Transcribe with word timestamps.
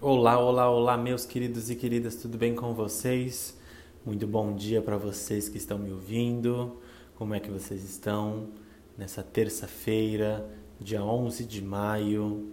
Olá, 0.00 0.38
olá, 0.38 0.70
olá, 0.70 0.96
meus 0.96 1.26
queridos 1.26 1.70
e 1.70 1.74
queridas, 1.74 2.14
tudo 2.14 2.38
bem 2.38 2.54
com 2.54 2.72
vocês? 2.72 3.58
Muito 4.06 4.28
bom 4.28 4.54
dia 4.54 4.80
para 4.80 4.96
vocês 4.96 5.48
que 5.48 5.58
estão 5.58 5.76
me 5.76 5.90
ouvindo. 5.90 6.80
Como 7.16 7.34
é 7.34 7.40
que 7.40 7.50
vocês 7.50 7.82
estão 7.82 8.46
nessa 8.96 9.24
terça-feira, 9.24 10.48
dia 10.80 11.02
11 11.02 11.44
de 11.44 11.60
maio? 11.60 12.48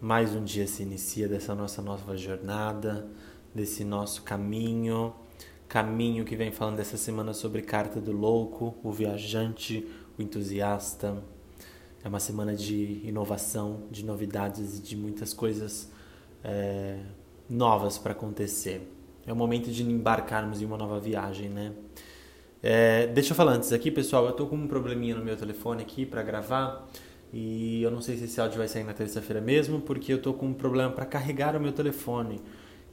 Mais 0.00 0.34
um 0.34 0.42
dia 0.42 0.66
se 0.66 0.82
inicia 0.82 1.28
dessa 1.28 1.54
nossa 1.54 1.82
nova 1.82 2.16
jornada, 2.16 3.06
desse 3.54 3.84
nosso 3.84 4.22
caminho, 4.22 5.12
caminho 5.68 6.24
que 6.24 6.34
vem 6.34 6.50
falando 6.50 6.80
essa 6.80 6.96
semana 6.96 7.34
sobre 7.34 7.60
carta 7.60 8.00
do 8.00 8.10
louco, 8.10 8.74
o 8.82 8.90
viajante, 8.90 9.86
o 10.18 10.22
entusiasta. 10.22 11.22
É 12.02 12.08
uma 12.08 12.20
semana 12.20 12.54
de 12.54 13.02
inovação, 13.04 13.82
de 13.90 14.02
novidades 14.02 14.78
e 14.78 14.82
de 14.82 14.96
muitas 14.96 15.34
coisas 15.34 15.90
é, 16.44 16.98
novas 17.48 17.98
para 17.98 18.12
acontecer. 18.12 18.88
É 19.26 19.32
o 19.32 19.36
momento 19.36 19.70
de 19.70 19.82
embarcarmos 19.82 20.62
em 20.62 20.64
uma 20.64 20.76
nova 20.76 20.98
viagem, 20.98 21.48
né? 21.48 21.72
É, 22.62 23.06
deixa 23.06 23.32
eu 23.32 23.36
falar 23.36 23.52
antes 23.52 23.72
aqui, 23.72 23.90
pessoal. 23.90 24.26
Eu 24.26 24.32
tô 24.32 24.46
com 24.46 24.56
um 24.56 24.66
probleminha 24.66 25.14
no 25.14 25.24
meu 25.24 25.36
telefone 25.36 25.82
aqui 25.82 26.04
para 26.04 26.22
gravar 26.22 26.88
e 27.32 27.82
eu 27.82 27.90
não 27.90 28.00
sei 28.00 28.16
se 28.16 28.24
esse 28.24 28.40
áudio 28.40 28.58
vai 28.58 28.68
sair 28.68 28.84
na 28.84 28.92
terça-feira 28.92 29.40
mesmo, 29.40 29.80
porque 29.80 30.12
eu 30.12 30.20
tô 30.20 30.34
com 30.34 30.46
um 30.46 30.54
problema 30.54 30.90
para 30.90 31.06
carregar 31.06 31.56
o 31.56 31.60
meu 31.60 31.72
telefone. 31.72 32.40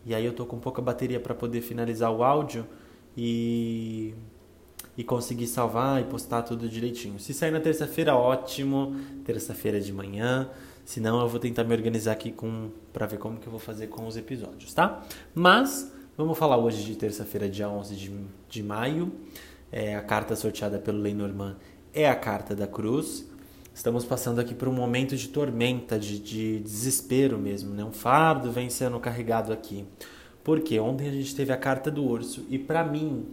E 0.05 0.13
aí 0.13 0.25
eu 0.25 0.33
tô 0.33 0.45
com 0.45 0.59
pouca 0.59 0.81
bateria 0.81 1.19
para 1.19 1.35
poder 1.35 1.61
finalizar 1.61 2.11
o 2.11 2.23
áudio 2.23 2.65
e 3.15 4.13
e 4.97 5.03
conseguir 5.03 5.45
salvar 5.45 6.01
e 6.01 6.05
postar 6.05 6.41
tudo 6.41 6.67
direitinho. 6.67 7.19
Se 7.19 7.31
sair 7.31 7.51
na 7.51 7.59
terça-feira, 7.59 8.15
ótimo. 8.15 8.95
Terça-feira 9.23 9.79
de 9.79 9.93
manhã. 9.93 10.49
Senão 10.87 11.19
eu 11.19 11.27
vou 11.27 11.37
tentar 11.37 11.65
me 11.65 11.75
organizar 11.75 12.13
aqui 12.13 12.31
com 12.31 12.69
para 12.93 13.05
ver 13.05 13.19
como 13.19 13.37
que 13.39 13.45
eu 13.45 13.51
vou 13.51 13.59
fazer 13.59 13.87
com 13.87 14.07
os 14.07 14.15
episódios, 14.15 14.73
tá? 14.73 15.05
Mas 15.35 15.91
vamos 16.15 16.37
falar 16.37 16.55
hoje 16.55 16.81
de 16.81 16.95
terça-feira, 16.95 17.49
dia 17.49 17.67
11 17.67 17.93
de, 17.93 18.17
de 18.47 18.63
maio. 18.63 19.11
É, 19.69 19.97
a 19.97 20.01
carta 20.01 20.33
sorteada 20.33 20.79
pelo 20.79 20.97
Lenormand 20.97 21.57
é 21.93 22.07
a 22.07 22.15
carta 22.15 22.55
da 22.55 22.65
cruz. 22.65 23.29
Estamos 23.75 24.05
passando 24.05 24.39
aqui 24.39 24.55
por 24.55 24.69
um 24.69 24.71
momento 24.71 25.17
de 25.17 25.27
tormenta, 25.27 25.99
de, 25.99 26.19
de 26.19 26.59
desespero 26.61 27.37
mesmo, 27.37 27.73
né? 27.75 27.83
Um 27.83 27.91
fardo 27.91 28.49
vem 28.49 28.69
sendo 28.69 28.97
carregado 28.97 29.51
aqui. 29.51 29.85
Porque 30.41 30.79
ontem 30.79 31.09
a 31.09 31.11
gente 31.11 31.35
teve 31.35 31.51
a 31.51 31.57
carta 31.57 31.91
do 31.91 32.01
urso 32.01 32.45
e 32.49 32.57
para 32.57 32.85
mim, 32.85 33.25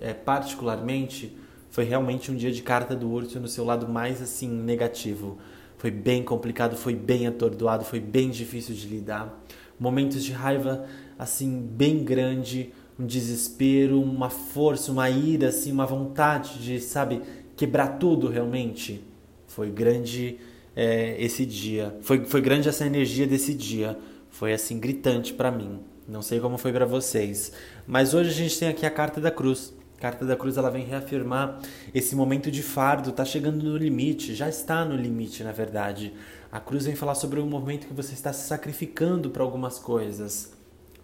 é, 0.00 0.14
particularmente, 0.14 1.36
foi 1.68 1.84
realmente 1.84 2.32
um 2.32 2.34
dia 2.34 2.50
de 2.50 2.62
carta 2.62 2.96
do 2.96 3.10
urso 3.10 3.38
no 3.38 3.46
seu 3.46 3.62
lado 3.62 3.86
mais 3.86 4.22
assim 4.22 4.48
negativo 4.48 5.36
foi 5.84 5.90
bem 5.90 6.22
complicado, 6.22 6.76
foi 6.76 6.94
bem 6.94 7.26
atordoado, 7.26 7.84
foi 7.84 8.00
bem 8.00 8.30
difícil 8.30 8.74
de 8.74 8.86
lidar. 8.86 9.44
Momentos 9.78 10.24
de 10.24 10.32
raiva 10.32 10.86
assim 11.18 11.60
bem 11.60 12.02
grande, 12.02 12.72
um 12.98 13.04
desespero, 13.04 14.00
uma 14.00 14.30
força, 14.30 14.90
uma 14.90 15.10
ira, 15.10 15.48
assim, 15.48 15.70
uma 15.70 15.84
vontade 15.84 16.58
de, 16.58 16.80
sabe, 16.80 17.20
quebrar 17.54 17.98
tudo 17.98 18.28
realmente. 18.28 19.04
Foi 19.46 19.68
grande 19.70 20.38
é, 20.74 21.22
esse 21.22 21.44
dia. 21.44 21.94
Foi, 22.00 22.24
foi 22.24 22.40
grande 22.40 22.66
essa 22.66 22.86
energia 22.86 23.26
desse 23.26 23.52
dia. 23.52 23.98
Foi 24.30 24.54
assim 24.54 24.80
gritante 24.80 25.34
para 25.34 25.50
mim. 25.50 25.80
Não 26.08 26.22
sei 26.22 26.40
como 26.40 26.56
foi 26.56 26.72
para 26.72 26.86
vocês, 26.86 27.52
mas 27.86 28.14
hoje 28.14 28.30
a 28.30 28.32
gente 28.32 28.58
tem 28.58 28.68
aqui 28.68 28.86
a 28.86 28.90
carta 28.90 29.20
da 29.20 29.30
cruz 29.30 29.74
carta 30.00 30.24
da 30.24 30.36
cruz 30.36 30.56
ela 30.56 30.70
vem 30.70 30.84
reafirmar 30.84 31.60
esse 31.94 32.14
momento 32.14 32.50
de 32.50 32.62
fardo, 32.62 33.10
está 33.10 33.24
chegando 33.24 33.62
no 33.62 33.76
limite, 33.76 34.34
já 34.34 34.48
está 34.48 34.84
no 34.84 34.96
limite, 34.96 35.42
na 35.42 35.52
verdade. 35.52 36.12
A 36.52 36.60
cruz 36.60 36.84
vem 36.84 36.94
falar 36.94 37.14
sobre 37.14 37.40
um 37.40 37.46
momento 37.46 37.86
que 37.86 37.94
você 37.94 38.12
está 38.12 38.32
se 38.32 38.46
sacrificando 38.46 39.30
para 39.30 39.42
algumas 39.42 39.78
coisas, 39.78 40.52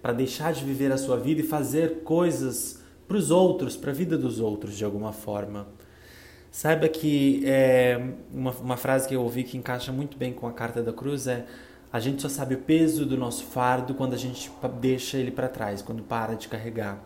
para 0.00 0.12
deixar 0.12 0.52
de 0.52 0.64
viver 0.64 0.92
a 0.92 0.98
sua 0.98 1.16
vida 1.16 1.40
e 1.40 1.44
fazer 1.44 2.02
coisas 2.02 2.80
para 3.08 3.16
os 3.16 3.30
outros, 3.30 3.76
para 3.76 3.90
a 3.90 3.94
vida 3.94 4.16
dos 4.16 4.38
outros 4.38 4.76
de 4.76 4.84
alguma 4.84 5.12
forma. 5.12 5.66
Saiba 6.52 6.88
que 6.88 7.42
é, 7.44 8.00
uma, 8.32 8.50
uma 8.52 8.76
frase 8.76 9.08
que 9.08 9.14
eu 9.14 9.22
ouvi 9.22 9.44
que 9.44 9.56
encaixa 9.56 9.92
muito 9.92 10.16
bem 10.16 10.32
com 10.32 10.46
a 10.46 10.52
carta 10.52 10.82
da 10.82 10.92
cruz 10.92 11.26
é 11.26 11.46
a 11.92 11.98
gente 11.98 12.22
só 12.22 12.28
sabe 12.28 12.54
o 12.54 12.58
peso 12.58 13.04
do 13.04 13.16
nosso 13.16 13.44
fardo 13.44 13.94
quando 13.94 14.14
a 14.14 14.16
gente 14.16 14.50
deixa 14.80 15.16
ele 15.16 15.32
para 15.32 15.48
trás, 15.48 15.82
quando 15.82 16.04
para 16.04 16.34
de 16.34 16.46
carregar. 16.46 17.02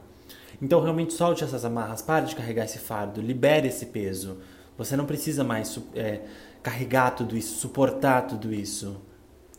Então 0.60 0.80
realmente 0.80 1.12
solte 1.12 1.44
essas 1.44 1.64
amarras, 1.64 2.02
pare 2.02 2.26
de 2.26 2.36
carregar 2.36 2.64
esse 2.64 2.78
fardo, 2.78 3.20
libere 3.20 3.68
esse 3.68 3.86
peso. 3.86 4.38
Você 4.76 4.96
não 4.96 5.06
precisa 5.06 5.44
mais 5.44 5.78
é, 5.94 6.20
carregar 6.62 7.12
tudo 7.12 7.36
isso, 7.36 7.58
suportar 7.58 8.22
tudo 8.22 8.52
isso. 8.52 9.00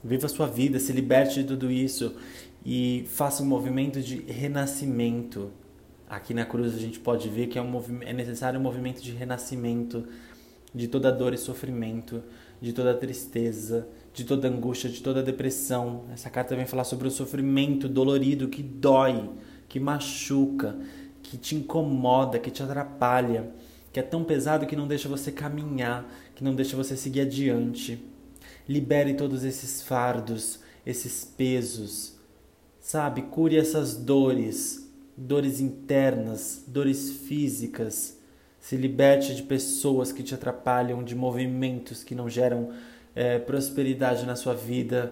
Viva 0.03 0.25
a 0.25 0.29
sua 0.29 0.47
vida, 0.47 0.79
se 0.79 0.91
liberte 0.91 1.41
de 1.41 1.47
tudo 1.47 1.71
isso 1.71 2.15
e 2.65 3.05
faça 3.07 3.43
um 3.43 3.45
movimento 3.45 4.01
de 4.01 4.21
renascimento. 4.21 5.51
Aqui 6.09 6.33
na 6.33 6.45
cruz 6.45 6.75
a 6.75 6.79
gente 6.79 6.99
pode 6.99 7.29
ver 7.29 7.47
que 7.47 7.57
é, 7.57 7.61
um 7.61 7.81
é 8.01 8.13
necessário 8.13 8.59
um 8.59 8.63
movimento 8.63 9.01
de 9.01 9.11
renascimento 9.11 10.05
de 10.73 10.87
toda 10.89 11.11
dor 11.11 11.33
e 11.33 11.37
sofrimento, 11.37 12.21
de 12.61 12.73
toda 12.73 12.93
tristeza, 12.93 13.87
de 14.13 14.25
toda 14.25 14.47
angústia, 14.47 14.89
de 14.89 15.01
toda 15.01 15.23
depressão. 15.23 16.03
Essa 16.11 16.29
carta 16.29 16.55
vem 16.55 16.65
falar 16.65 16.83
sobre 16.83 17.07
o 17.07 17.11
sofrimento 17.11 17.87
dolorido 17.87 18.49
que 18.49 18.61
dói 18.61 19.29
que 19.75 19.79
machuca, 19.81 20.73
que 21.21 21.35
te 21.37 21.53
incomoda, 21.53 22.39
que 22.39 22.49
te 22.49 22.63
atrapalha, 22.63 23.51
que 23.91 23.99
é 23.99 24.03
tão 24.03 24.23
pesado 24.23 24.65
que 24.65 24.73
não 24.73 24.87
deixa 24.87 25.09
você 25.09 25.33
caminhar, 25.33 26.09
que 26.33 26.45
não 26.45 26.55
deixa 26.55 26.77
você 26.77 26.95
seguir 26.95 27.19
adiante. 27.19 28.01
Libere 28.69 29.15
todos 29.15 29.43
esses 29.43 29.81
fardos, 29.81 30.61
esses 30.85 31.25
pesos, 31.25 32.13
sabe? 32.79 33.23
Cure 33.23 33.57
essas 33.57 33.97
dores, 33.97 34.89
dores 35.17 35.59
internas, 35.59 36.63
dores 36.65 37.11
físicas. 37.11 38.17
Se 38.61 38.77
liberte 38.77 39.35
de 39.35 39.43
pessoas 39.43 40.13
que 40.13 40.23
te 40.23 40.33
atrapalham, 40.33 41.03
de 41.03 41.15
movimentos 41.15 42.01
que 42.01 42.15
não 42.15 42.29
geram 42.29 42.71
é, 43.13 43.39
prosperidade 43.39 44.25
na 44.25 44.37
sua 44.37 44.53
vida, 44.53 45.11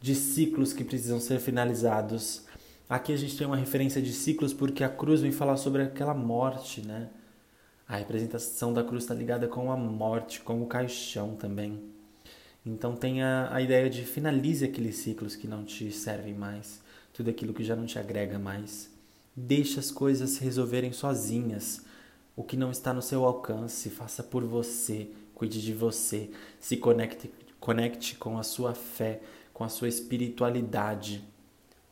de 0.00 0.14
ciclos 0.14 0.72
que 0.72 0.84
precisam 0.84 1.18
ser 1.18 1.40
finalizados. 1.40 2.44
Aqui 2.94 3.12
a 3.12 3.16
gente 3.16 3.36
tem 3.36 3.44
uma 3.44 3.56
referência 3.56 4.00
de 4.00 4.12
ciclos 4.12 4.54
porque 4.54 4.84
a 4.84 4.88
cruz 4.88 5.20
vem 5.20 5.32
falar 5.32 5.56
sobre 5.56 5.82
aquela 5.82 6.14
morte, 6.14 6.80
né? 6.80 7.10
A 7.88 7.96
representação 7.96 8.72
da 8.72 8.84
cruz 8.84 9.02
está 9.02 9.12
ligada 9.12 9.48
com 9.48 9.72
a 9.72 9.76
morte, 9.76 10.40
com 10.40 10.62
o 10.62 10.66
caixão 10.68 11.34
também. 11.34 11.82
Então 12.64 12.94
tem 12.94 13.20
a, 13.20 13.52
a 13.52 13.60
ideia 13.60 13.90
de 13.90 14.04
finalize 14.04 14.64
aqueles 14.64 14.94
ciclos 14.94 15.34
que 15.34 15.48
não 15.48 15.64
te 15.64 15.90
servem 15.90 16.34
mais, 16.34 16.80
tudo 17.12 17.30
aquilo 17.30 17.52
que 17.52 17.64
já 17.64 17.74
não 17.74 17.84
te 17.84 17.98
agrega 17.98 18.38
mais. 18.38 18.88
Deixe 19.34 19.80
as 19.80 19.90
coisas 19.90 20.30
se 20.30 20.44
resolverem 20.44 20.92
sozinhas. 20.92 21.84
O 22.36 22.44
que 22.44 22.56
não 22.56 22.70
está 22.70 22.92
no 22.92 23.02
seu 23.02 23.24
alcance, 23.24 23.90
faça 23.90 24.22
por 24.22 24.44
você, 24.44 25.10
cuide 25.34 25.60
de 25.60 25.74
você, 25.74 26.30
se 26.60 26.76
conecte, 26.76 27.28
conecte 27.58 28.14
com 28.14 28.38
a 28.38 28.44
sua 28.44 28.72
fé, 28.72 29.20
com 29.52 29.64
a 29.64 29.68
sua 29.68 29.88
espiritualidade 29.88 31.33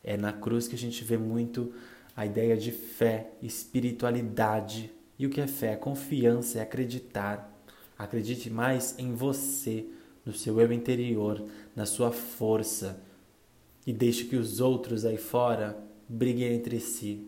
é 0.03 0.17
na 0.17 0.33
cruz 0.33 0.67
que 0.67 0.75
a 0.75 0.77
gente 0.77 1.03
vê 1.03 1.17
muito 1.17 1.73
a 2.15 2.25
ideia 2.25 2.57
de 2.57 2.71
fé, 2.71 3.31
espiritualidade. 3.41 4.91
E 5.17 5.25
o 5.25 5.29
que 5.29 5.41
é 5.41 5.47
fé? 5.47 5.73
É 5.73 5.75
confiança, 5.75 6.59
é 6.59 6.61
acreditar. 6.61 7.51
Acredite 7.97 8.49
mais 8.49 8.95
em 8.97 9.13
você, 9.13 9.85
no 10.25 10.33
seu 10.33 10.59
eu 10.59 10.71
interior, 10.73 11.43
na 11.75 11.85
sua 11.85 12.11
força. 12.11 13.01
E 13.85 13.93
deixe 13.93 14.25
que 14.25 14.35
os 14.35 14.59
outros 14.59 15.05
aí 15.05 15.17
fora 15.17 15.77
briguem 16.07 16.53
entre 16.53 16.79
si. 16.79 17.27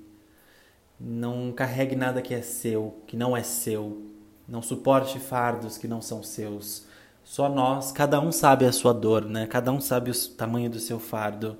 Não 0.99 1.51
carregue 1.51 1.95
nada 1.95 2.21
que 2.21 2.33
é 2.33 2.41
seu, 2.41 3.01
que 3.07 3.17
não 3.17 3.35
é 3.35 3.43
seu. 3.43 4.01
Não 4.47 4.61
suporte 4.61 5.19
fardos 5.19 5.77
que 5.77 5.87
não 5.87 6.01
são 6.01 6.21
seus. 6.21 6.85
Só 7.23 7.49
nós, 7.49 7.91
cada 7.91 8.21
um 8.21 8.31
sabe 8.31 8.65
a 8.65 8.71
sua 8.71 8.93
dor, 8.93 9.25
né? 9.25 9.47
Cada 9.47 9.71
um 9.71 9.81
sabe 9.81 10.11
o 10.11 10.27
tamanho 10.29 10.69
do 10.69 10.79
seu 10.79 10.99
fardo. 10.99 11.57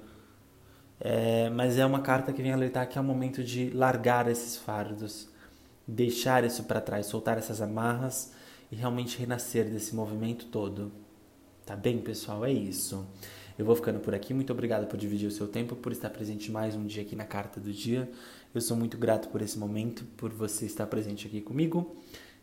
É, 1.00 1.50
mas 1.50 1.77
é 1.77 1.86
uma 1.86 2.01
carta 2.01 2.31
que 2.31 2.42
vem 2.42 2.51
alertar 2.51 2.88
que 2.88 2.97
é 2.97 3.01
o 3.01 3.03
momento 3.03 3.44
de 3.44 3.69
largar 3.71 4.30
esses 4.30 4.57
fardos, 4.57 5.27
deixar 5.88 6.44
isso 6.44 6.63
para 6.63 6.80
trás, 6.80 7.06
soltar 7.07 7.38
essas 7.38 7.62
amarras 7.62 8.31
e 8.71 8.75
realmente 8.75 9.18
renascer 9.18 9.69
desse 9.69 9.94
movimento 9.95 10.45
todo. 10.47 10.92
Tá 11.65 11.75
bem, 11.75 12.00
pessoal? 12.00 12.45
É 12.45 12.51
isso. 12.51 13.06
Eu 13.57 13.65
vou 13.65 13.75
ficando 13.75 14.00
por 14.00 14.13
aqui. 14.13 14.33
Muito 14.33 14.51
obrigado 14.51 14.86
por 14.88 14.97
dividir 14.97 15.27
o 15.27 15.31
seu 15.31 15.47
tempo, 15.47 15.75
por 15.75 15.92
estar 15.92 16.09
presente 16.09 16.51
mais 16.51 16.75
um 16.75 16.86
dia 16.86 17.01
aqui 17.01 17.15
na 17.15 17.25
Carta 17.25 17.59
do 17.59 17.71
Dia. 17.71 18.09
Eu 18.53 18.62
sou 18.62 18.75
muito 18.75 18.97
grato 18.97 19.30
por 19.30 19.42
esse 19.42 19.57
momento, 19.57 20.06
por 20.18 20.31
você 20.31 20.65
estar 20.65 20.86
presente 20.88 21.27
aqui 21.27 21.42
comigo. 21.42 21.95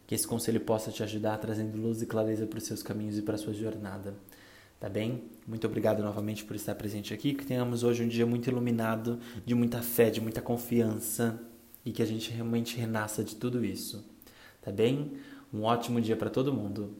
Que 0.06 0.14
esse 0.14 0.26
conselho 0.26 0.60
possa 0.60 0.90
te 0.90 1.02
ajudar 1.02 1.38
trazendo 1.38 1.76
luz 1.76 2.02
e 2.02 2.06
clareza 2.06 2.46
para 2.46 2.58
os 2.58 2.64
seus 2.64 2.82
caminhos 2.82 3.16
e 3.18 3.22
para 3.22 3.34
a 3.34 3.38
sua 3.38 3.52
jornada. 3.52 4.14
Tá 4.82 4.88
bem? 4.88 5.22
Muito 5.46 5.64
obrigado 5.64 6.02
novamente 6.02 6.44
por 6.44 6.56
estar 6.56 6.74
presente 6.74 7.14
aqui. 7.14 7.34
Que 7.34 7.46
tenhamos 7.46 7.84
hoje 7.84 8.02
um 8.02 8.08
dia 8.08 8.26
muito 8.26 8.50
iluminado, 8.50 9.20
de 9.46 9.54
muita 9.54 9.80
fé, 9.80 10.10
de 10.10 10.20
muita 10.20 10.42
confiança 10.42 11.40
e 11.84 11.92
que 11.92 12.02
a 12.02 12.04
gente 12.04 12.32
realmente 12.32 12.76
renasça 12.76 13.22
de 13.22 13.36
tudo 13.36 13.64
isso. 13.64 14.04
Tá 14.60 14.72
bem? 14.72 15.12
Um 15.54 15.62
ótimo 15.62 16.00
dia 16.00 16.16
para 16.16 16.28
todo 16.28 16.52
mundo. 16.52 16.96